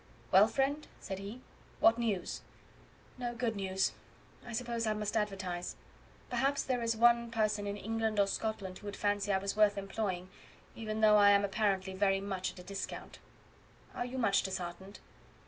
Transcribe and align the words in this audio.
"Well, 0.31 0.47
friend," 0.47 0.87
said 0.99 1.19
he, 1.19 1.41
"what 1.79 1.99
news?" 1.99 2.41
"No 3.19 3.35
good 3.35 3.55
news. 3.55 3.91
I 4.43 4.51
suppose 4.51 4.87
I 4.87 4.93
must 4.93 5.15
advertise. 5.15 5.75
Perhaps 6.27 6.63
there 6.63 6.81
is 6.81 6.97
one 6.97 7.29
person 7.29 7.67
in 7.67 7.77
England 7.77 8.19
or 8.19 8.25
Scotland 8.25 8.79
who 8.79 8.87
would 8.87 8.95
fancy 8.95 9.31
I 9.31 9.37
was 9.37 9.55
worth 9.55 9.77
employing, 9.77 10.29
even 10.75 11.01
though 11.01 11.17
I 11.17 11.29
am 11.29 11.45
apparently 11.45 11.93
very 11.93 12.19
much 12.19 12.51
at 12.51 12.57
a 12.57 12.63
discount." 12.63 13.19
"Are 13.93 14.03
you 14.07 14.17
much 14.17 14.41
disheartened?" 14.41 14.97